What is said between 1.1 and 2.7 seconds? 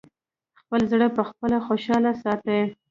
پخپله خوشاله ساتی!